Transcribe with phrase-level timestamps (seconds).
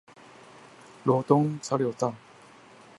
[1.05, 2.15] 羅東交流道